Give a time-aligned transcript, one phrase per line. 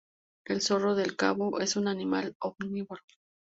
[0.45, 3.03] El zorro del Cabo es un animal omnívoro.